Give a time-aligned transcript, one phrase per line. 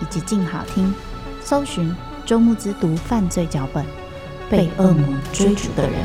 [0.00, 0.92] 以及静好听，
[1.40, 1.94] 搜寻。
[2.26, 3.82] 周慕之读犯罪脚本，
[4.50, 6.04] 被恶魔追逐的人。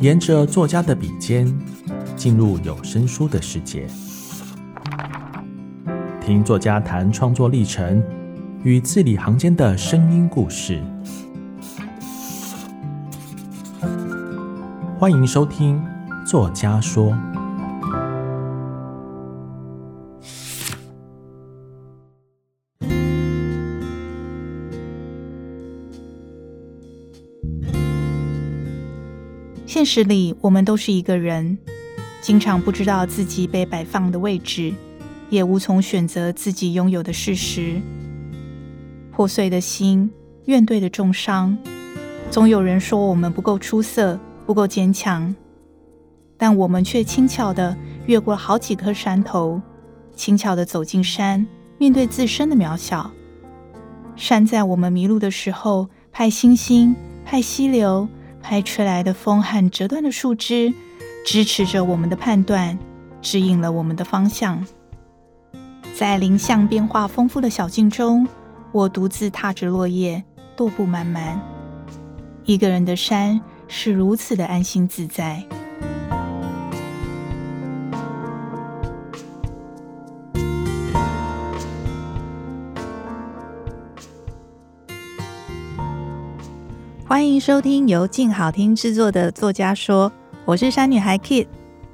[0.00, 1.46] 沿着作家的笔尖，
[2.16, 3.86] 进入有声书的世界，
[6.20, 8.02] 听作家谈创作历程
[8.64, 10.82] 与字里行间的声音故事。
[14.96, 15.84] 欢迎收听。
[16.24, 17.18] 作家说
[29.66, 31.58] ：“现实里，我们都是一个人，
[32.20, 34.72] 经常不知道自己被摆放的位置，
[35.28, 37.80] 也无从选择自己拥有的事实。
[39.10, 40.08] 破碎的心，
[40.44, 41.58] 怨怼的重伤，
[42.30, 45.34] 总有人说我们不够出色，不够坚强。”
[46.36, 49.62] 但我们却轻巧地越过了好几颗山头，
[50.14, 51.46] 轻巧地走进山，
[51.78, 53.10] 面对自身的渺小。
[54.16, 58.08] 山在我们迷路的时候，派星星，派溪流，
[58.42, 60.74] 派吹来的风和折断的树枝，
[61.24, 62.78] 支持着我们的判断，
[63.22, 64.64] 指引了我们的方向。
[65.94, 68.26] 在林相变化丰富的小径中，
[68.72, 70.22] 我独自踏着落叶，
[70.56, 71.40] 踱步漫漫。
[72.44, 75.42] 一个人的山是如此的安心自在。
[87.06, 90.10] 欢迎收听由静好听制作的《作家说》，
[90.44, 91.46] 我是山女孩 Kit。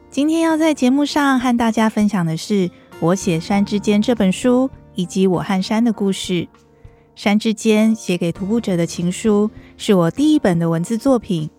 [0.09, 2.71] 今天要在节目上和大家分享的是
[3.01, 6.33] 我写《山之间》这本书，以及我和山的故事。
[7.15, 11.51] 《山之间》写给徒步者的情书，是我第一本的文字作品，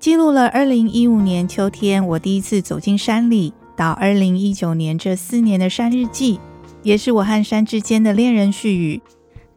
[0.00, 6.40] 记录了2015年秋天我第一次走进山里，到2019年这四年的山日记，
[6.82, 9.02] 也是我和山之间的恋人絮语。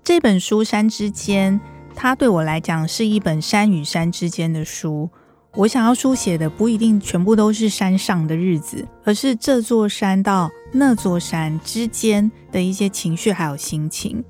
[0.03, 1.53] 这本书《山之间》。
[1.95, 5.09] 它对我来讲是一本山与山之间的书。
[5.55, 14.21] 我想要书写的不一定全部都是山上的日子，而是这座山到那座山之间的一些情绪还有心情。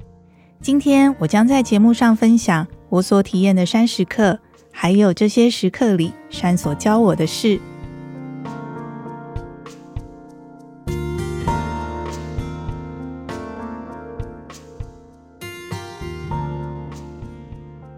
[0.62, 4.38] 今天我将在节目上分享我所体验的山时刻，
[4.76, 7.62] 还有这些时刻里山所教我的事。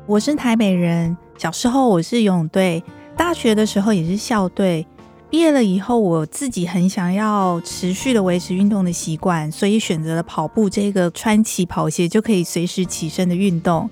[0.06, 2.84] 我是台北人，小时候我是游泳队，
[3.18, 4.86] 大学的时候也是校队。
[5.32, 13.90] 毕业了以后，我自己很想要持续的维持运动的习惯，所以选择了跑步这个穿起跑鞋就可以随时起身的运动。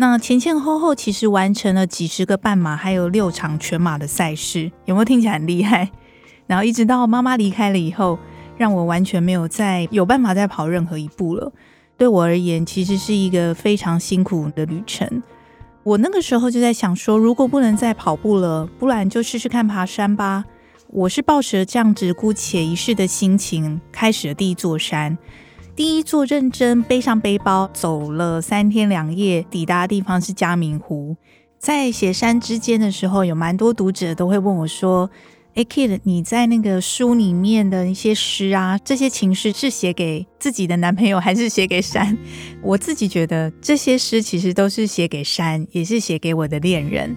[0.00, 5.90] 那前前后后其实完成了几十个半马，还有六场全马的赛事，有没有听起来很厉害？
[6.46, 8.16] 然后一直到妈妈离开了以后，
[8.56, 11.52] 让我完全没有再有办法再跑任何一步了。
[11.96, 15.20] 对我而言，其实是一个非常辛苦的旅程。
[15.82, 20.44] 我那个时候就在想说，如果不能再跑步了，不然就试试看爬山吧。
[20.90, 25.18] 我是抱着这样子姑且一试的心情，开始了第一座山。
[25.78, 31.16] 第一座认真背上背包走了三天两夜，抵达的地方是嘉明湖。
[31.56, 35.08] 在写山之间的时候，有蛮多读者都会问我说。
[35.54, 42.18] 哎，Kid，你在那个书里面的一些诗啊，这些情诗是写给自己的男朋友，还是写给山？
[42.60, 47.14] 我自己觉得这些诗其实都是写给山，也是写给我的恋人。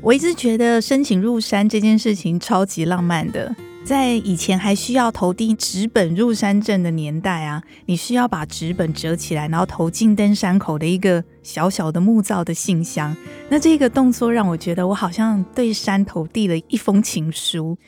[0.00, 3.52] 我一直觉得申请入山这件事情超级浪漫的，
[3.86, 13.16] 在以前还需要投递纸本入山证的年代啊，你需要把纸本折起来，然后投进登山口的一个小小的木造的信箱。
[13.48, 17.78] 那这个动作让我觉得我好像对山投递了一封情书。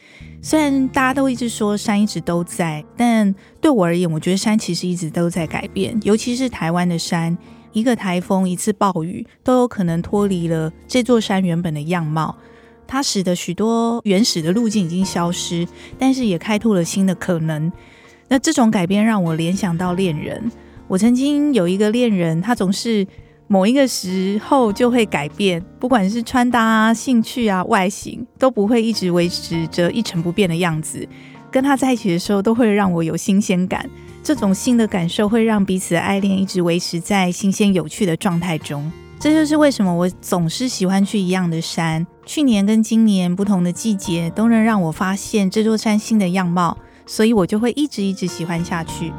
[0.41, 5.99] 虽然大家都一直说山一直都在，但对我而言，我觉得山其实一直都在改变。
[6.05, 7.37] 尤其是台湾的山，
[7.73, 12.37] 一个台风、一次暴雨，都有可能脱离了这座山原本的样貌。
[12.89, 17.71] 它使得许多原始的路径已经消失，但是也开拓了新的可能。
[18.27, 20.51] 那这种改变让我联想到恋人。
[20.89, 23.07] 我曾经有一个恋人，他总是
[23.47, 31.07] 某一个时候就会改变，不管是穿搭啊、兴趣啊、外形，都不会一直维持着一成不变的样子。
[31.51, 33.89] 跟他在一起的时候，都会让我有新鲜感。
[34.23, 38.91] 这种新的感受会让彼此的爱恋一直维持在新鲜有趣的状态中。
[39.19, 42.07] 这就是为什么我总是喜欢去一样的山。
[42.29, 46.77] 去年跟今年不同的季节都能让我发现这座山新的样貌，
[47.07, 49.11] 所以我就会一直一直喜欢下去。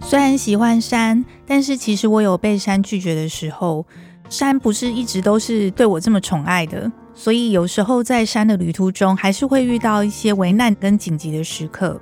[0.00, 3.84] 虽然喜欢山，但是其实我有被山拒绝的时候。
[4.30, 6.90] 山不是一直都是对我这么宠爱的。
[7.12, 12.00] 所以有时候在山的旅途中，还是会遇到一些危难跟紧急的时刻。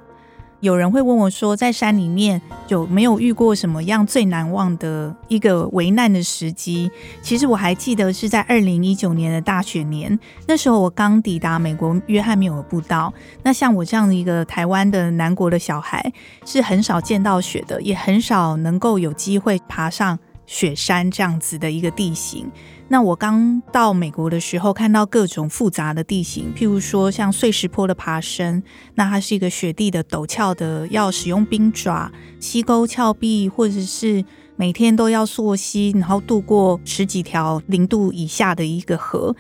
[0.63, 6.89] 有人会问我说，在山里面有没有遇过什么样最难忘的一个危难的时机？
[7.21, 10.17] 其实我还记得是在二零一九年的大雪年，
[10.47, 13.13] 那时候我刚抵达美国约翰缪尔步道。
[13.43, 16.13] 那像我这样的一个台湾的南国的小孩，
[16.47, 20.17] 是很少见到雪的，也很少能够有机会爬上
[20.47, 22.51] 雪山这样子的一个地形。
[22.89, 28.63] 那我刚到美国的时候，看到各种复杂的地形，譬如说像碎石坡的爬升，
[28.95, 34.23] 那它是一个雪地的陡峭的，要使用冰爪、溪沟峭壁，或者是
[34.57, 39.35] 每天都要溯溪，然后渡过十几条零度以下的一个河。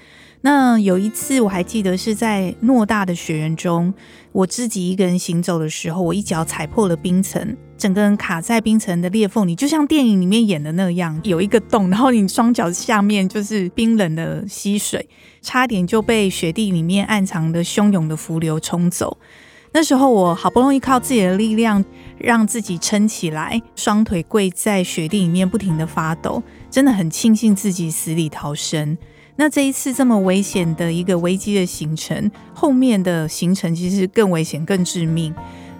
[0.44, 3.94] 那有一次我还记得是在偌大的雪原中，
[4.33, 15.09] 我自己一个人行走的时候，我一脚踩破了冰层，整个人卡在冰层的裂缝里，就像电影里面演的那样，有一个洞，然后你双脚下面就是冰冷的溪水，
[15.41, 19.17] 差点就被雪地里面暗藏的汹涌的浮流冲走。
[19.75, 21.83] 那时候我好不容易靠自己的力量
[22.19, 28.99] 让自己撑起来，双腿跪在雪地里面不停地发抖，真的很庆幸自己死里逃生。
[29.43, 35.35] 那这一次这么危险的一个危机的行程，后面的行程其实更危险、更致命。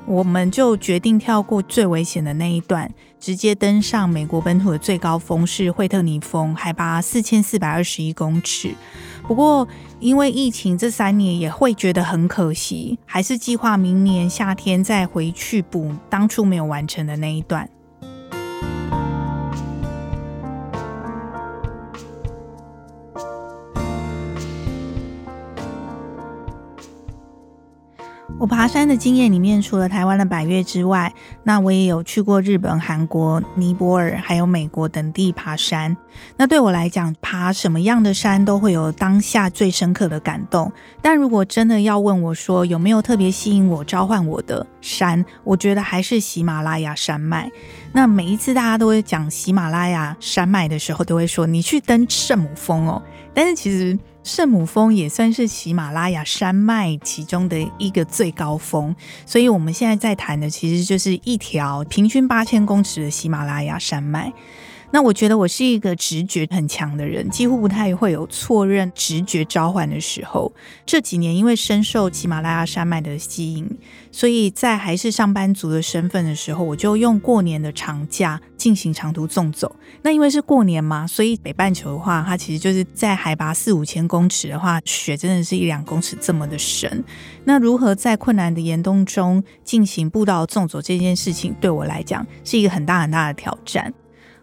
[0.05, 8.75] 我们就决定跳过最危险的那一段，直接登上美国本土的最高峰，是惠特尼峰，海拔四千四百二十一公尺。
[9.29, 9.69] 不过
[10.01, 17.71] 因为疫情这三年也会觉得很可惜，还是计划明年夏天再回去补当初没有完成的那一段。
[28.39, 31.15] 我爬山的经验里面，除了台湾的百岳之外，
[31.45, 35.97] 那我也有去过日本、韩国、尼泊尔，还有美国等地爬山。
[36.37, 40.73] 那对我来讲，爬什么样的山都会有当下最深刻的感动。
[41.01, 47.49] 但如果真的要问我说有没有特别吸引我、召唤我的山，我觉得还是喜马拉雅山脉。
[47.93, 53.01] 那每一次大家都会讲喜马拉雅山脉的时候，都会说你去登圣母峰哦。
[53.33, 53.97] 但是其实。
[54.25, 58.95] 圣母峰也算是喜马拉雅山脉其中的一个最高峰，
[59.27, 64.33] 所以我们现在在谈的其实就是一条平均八千公尺的喜马拉雅山脉。
[64.93, 70.53] 那我觉得我是一个直觉很强的人，几乎不太会有错认直觉召唤的时候。
[70.85, 73.67] 这几年因为深受喜马拉雅山脉的吸引，
[74.11, 79.75] 所以在还是上班族的身份的时候，我就用过年的长假进行长途纵走。
[80.03, 87.03] 那因为是过年嘛，所以北半球的话，它其实就是在海拔四五千公尺的话，雪真的是一两公尺这么的深。
[87.45, 93.93] 那如何在困难的严冬中进行步道纵走这件事情，对我来讲是一个很大很大的挑战。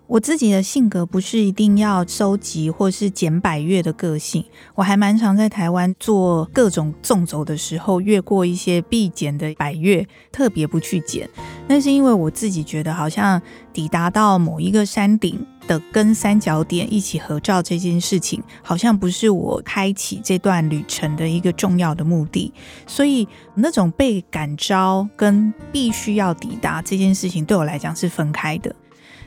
[0.10, 11.30] 我自己的性格不是一定要收集或是捡百岳的个性，我还蛮常在台湾做各种纵走的时候，越过一些必捡的百岳，特别不去捡。
[11.68, 13.39] 那是因为我自己觉得，好像
[13.72, 22.51] 抵达到某一个山顶的跟三角点一起合照这件事情，好像不是我开启这段旅程的一个重要的目的。
[22.88, 28.75] 所以那种被感召跟必须要抵达这件事情，对我来讲是分开的。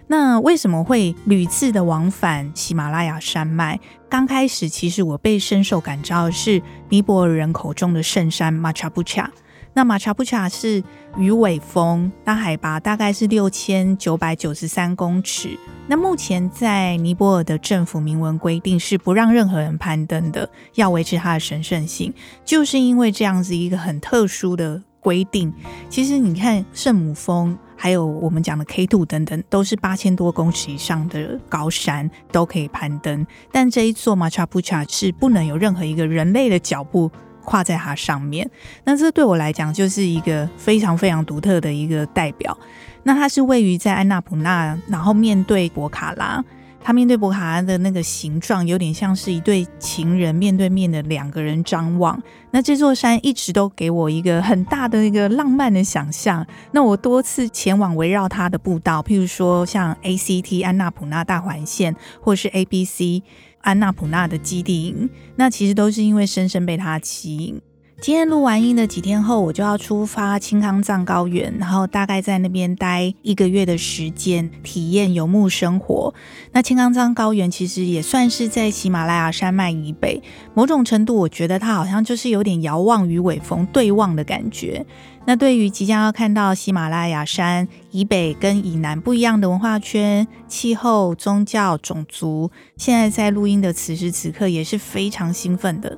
[0.09, 3.79] 那为什么会屡次的往返喜马拉雅山脉？
[4.09, 6.61] 刚开始其实我被深受感召的是
[6.91, 9.31] 尼泊尔人口中的圣山马查布恰。
[9.75, 10.85] 那马查布恰是
[11.17, 15.59] 鱼尾峰，那海拔大概是六千九百九十三公尺。
[15.87, 22.13] 那目前在尼泊尔的政府明文规定是不让任何人攀登的，要维持它的神圣性。
[22.45, 25.51] 就是因为这样子一个很特殊的规定，
[25.89, 37.11] 其实你看圣母峰，还有我们讲的 K2 等等，都是八千多公尺以上的高山都可以攀登，但这一座马查普查是不能有任何一个人类的脚步
[37.43, 38.49] 跨在它上面。
[38.85, 42.57] 那这对我来讲就是一个非常非常独特的一个代表。
[43.03, 46.41] 那它是位于在安纳普纳，然后面对博卡拉。
[46.85, 52.21] 他面对博卡拉的那个形状，有点像是一对情人面对面的两个人张望。
[52.51, 56.47] 那这座山一直都给我一个很大的一个浪漫的想象。
[56.73, 63.23] 那我多次前往围绕它的步道，譬如说像 ACT 安纳普纳大环线，或是 ABC
[63.61, 67.61] 安纳普纳的基地营，那其实都是因为深深被它吸引。
[68.03, 76.13] 今天录完音的几天后，我就要出发青康藏高原，然后大概在那边待一个月的时间，体验游牧生活。
[76.51, 80.21] 那青康藏高原其实也算是在喜马拉雅山脉以北，
[80.53, 84.85] 某种程度我觉得它好像就是有点遥望与尾峰对望的感觉。
[85.25, 95.97] 那对于即将要看到喜马拉雅山以北跟以南不一样的文化圈、气候、宗教、种族，现在在录音的此时此刻也是非常兴奋的。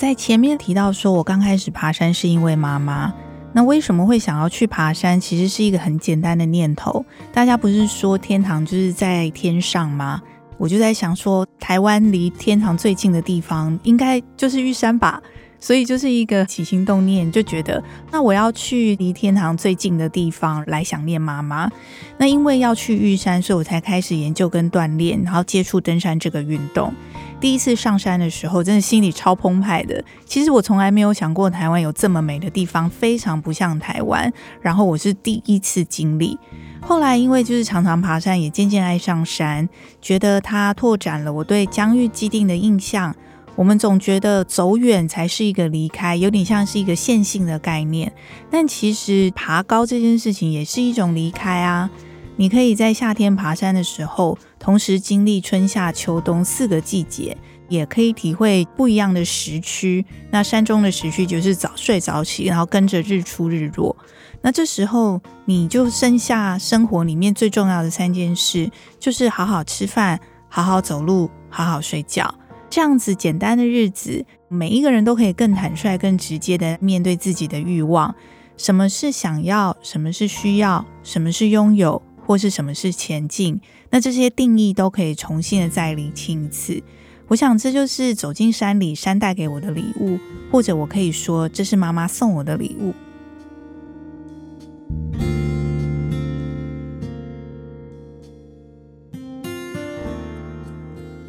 [0.00, 3.12] 在前面提到说，我刚开始爬山是因为妈妈。
[3.52, 5.20] 那为什么会想要去爬山？
[5.20, 7.04] 其实是一个很简单的念头。
[7.30, 10.22] 大家不是说天堂就是在天上吗？
[10.56, 15.22] 我就在想说，台湾离天堂最近的地方应该就是玉山吧。
[15.62, 21.70] 所以就是一个起心动念，就觉得那我要去离天堂最近的地方来想念妈妈。
[22.16, 26.90] 那因为要去玉山，所以我才开始研究跟锻炼，然后接触登山这个运动。
[27.40, 30.04] 第一次上山的时候，真的心里超澎湃的。
[30.26, 34.30] 其实我从来没有想过台湾有这么美的地方，非常不像台湾。
[34.60, 36.38] 然后我是第一次经历。
[36.82, 39.66] 后来因为就是常常爬山，也渐渐爱上山，
[40.02, 43.14] 觉得它拓展了我对疆域既定的印象。
[43.56, 48.12] 我们总觉得走远才是一个离开，有点像是一个线性的概念。
[48.50, 51.90] 但其实爬高这件事情也是一种离开啊。
[52.40, 57.36] 你可以在夏天爬山的时候，同时经历春夏秋冬四个季节，
[57.68, 60.02] 也可以体会不一样的时区。
[60.30, 63.94] 那山中的时区就是早睡早起，然后跟着日出日落。
[64.40, 70.18] 那这时候你就剩下生活里面最重要的三件事，就是好好吃饭、
[70.48, 72.34] 好好走路、好好睡觉。
[72.70, 78.14] 这样子简单的日子，每一个人都可以更坦率、更直接的面对自己的欲望。
[78.56, 79.76] 什么是想要？
[79.82, 80.82] 什么是需要？
[81.02, 82.00] 什么是拥有？
[82.26, 83.60] 或是什么是前进，
[83.90, 86.82] 那这些定义都可以重新的再厘清一次。
[87.28, 90.18] 我想这就是走进山里，山带给我的礼物，
[90.50, 92.92] 或者我可以说这是妈妈送我的礼物。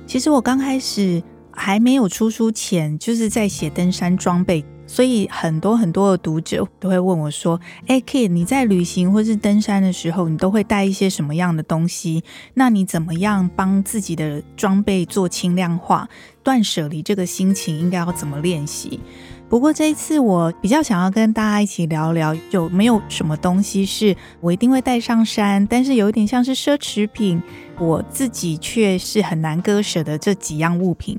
[0.08, 4.66] 其实我刚开始还没有出书前，就是在写登山装备。
[4.92, 7.58] 所以很多很多的读者都会问我说
[7.88, 12.26] ：“哎，Kit，你在旅行或是登山的时候，你都会带一些什么样的东西？
[12.56, 16.10] 那你怎么样帮自己的装备做轻量化？
[16.44, 19.00] 断舍离这个心情应该要怎么练习？”
[19.48, 27.42] 不过这一次我比较想要跟大家一起聊聊，有没有什么东西是我一定会带上山，但是有一点像是奢侈品，
[27.80, 31.18] 我自己却是很难割舍的这几样物品。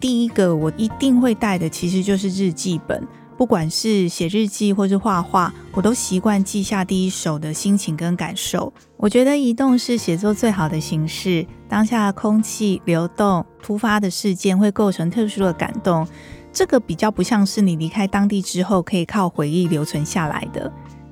[0.00, 3.06] 第一个我一定会带的，其实就是日记本。
[3.36, 8.70] 不管是写日记或是画画，我都习惯记下第一手的心情跟感受。
[8.98, 11.46] 我觉得移动是写作最好的形式。
[11.66, 16.06] 当下空气流动、突发的事件会构成特殊的感动，
[16.52, 20.70] 这个比较不像是你离开当地之后可以靠回忆留存下来的。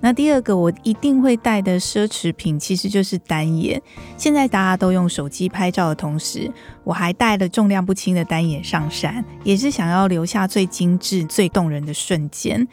[0.08, 3.78] 那第二个我一定会带的奢侈品，其实就是单眼。
[4.16, 6.50] 现在大家都用手机拍照的同时，
[6.82, 12.66] 我还带了重量不轻的单眼上山，也是想要留下最精致、最动人的瞬间。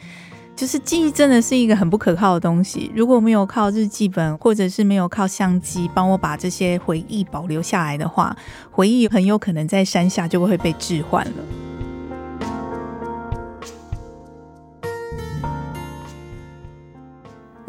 [0.56, 8.34] 就是记忆真的是一个很不可靠的东西，如果没有靠日记本，或者是没有靠相机帮我把这些回忆保留下来的话，
[8.70, 11.32] 回忆很有可能在山下就会被置换了。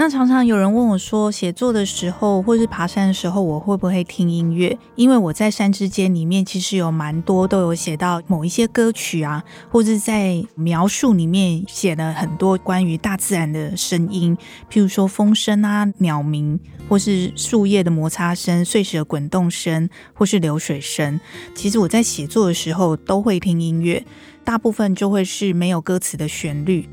[0.09, 4.77] 常常有人问我说，写作的时候或是爬山的时候，我会不会听音乐？
[4.95, 14.37] 因为我在《山之间》里面其实有蛮多都有写到某一些歌曲啊，或者在描述里面写了很多关于大自然的声音，
[14.71, 21.19] 譬如说风声啊、鸟鸣，或是树叶的摩擦声、碎石的滚动声，或是流水声。
[21.53, 24.05] 其实我在写作的时候都会听音乐，
[24.43, 26.87] 大部分就会是没有歌词的旋律。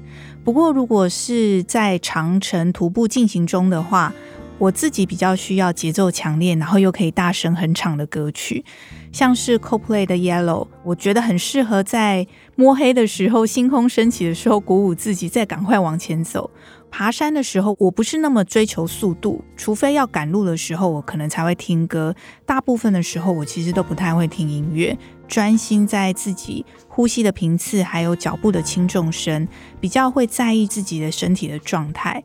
[0.45, 4.13] 不过，如果是在长城徒步进行中的话，
[4.59, 8.63] 我自己比较需要节奏强烈，然后又可以大声哼唱的歌曲，
[9.11, 16.51] 像是 Coldplay 的 Yellow，我觉得很适合在摸黑的时候、星空升起的时候鼓舞自己，再赶快往前走。
[16.91, 22.15] 爬山的时候，我不是那么追求速度，除非要赶路的时候，我可能才会听歌。
[22.47, 24.97] 大部分的时候，我其实都不太会听音乐。
[25.27, 29.47] 专心在自己呼吸的频次，还有脚步的轻重声，
[29.81, 32.23] 比较会在意自己的身体的状态。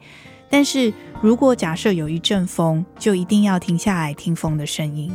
[0.49, 5.11] 但是如果假设有一阵风，就一定要停下来听风的声音。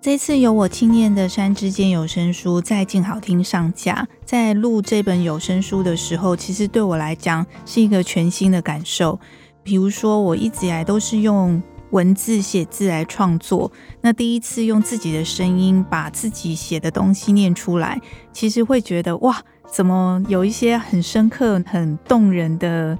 [0.00, 9.18] 这次由我亲念的《山之间》有声书在静好听上架，在录这本有声书的时候，其实对我来讲是一个全新的感受。
[9.64, 18.00] 比如说，我一直以来都是用文字写字来创作，那第一次用自己的声音把自己写的东西念出来，
[18.32, 19.40] 其实会觉得哇，
[19.70, 22.98] 怎么有一些很深刻、很动人的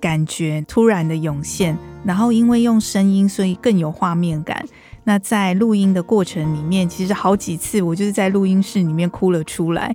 [0.00, 1.76] 感觉突然的涌现？
[2.04, 4.64] 然后因为用声音，所以更有画面感。
[5.02, 9.94] 那在录音的过程里面，其实好几次我就是在录音室里面哭了出来。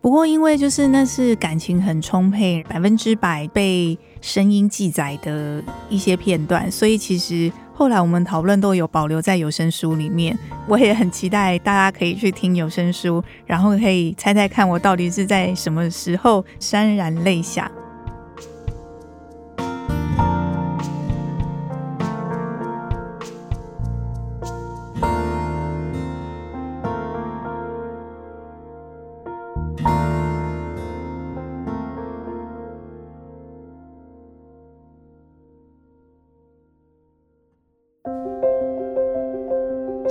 [0.00, 7.52] 不过因为就是那是感情很充沛、百分之百被声音记载的一些片段，所以其实。
[7.76, 10.38] 后来我们讨论都有保留在有声书里面，
[10.68, 17.70] 我也很期待大家可以去听有声书，然后可以猜猜看我到底是在什么时候潸然泪下。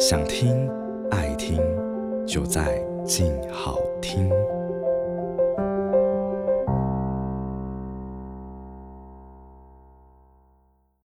[0.05, 0.69] 想听，
[1.11, 1.61] 爱听，
[2.27, 4.29] 就在静好听。